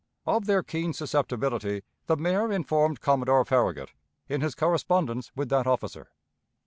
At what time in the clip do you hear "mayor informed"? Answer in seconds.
2.17-3.01